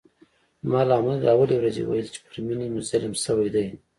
[0.69, 3.67] ما له همهغې اولې ورځې ویل چې پر مينې ظلم شوی دی